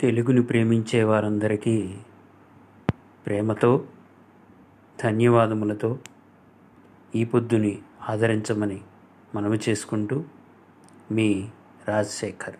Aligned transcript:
తెలుగుని 0.00 0.42
ప్రేమించే 0.42 1.04
వారందరికీ 1.04 1.96
ప్రేమతో 3.26 3.84
ధన్యవాదములతో 5.02 5.98
ఈ 7.14 7.24
పొద్దుని 7.24 7.78
ఆదరించమని 8.08 8.80
మనవి 9.34 9.60
చేసుకుంటూ 9.68 10.24
మీ 11.10 11.48
రాజశేఖర్. 11.88 12.54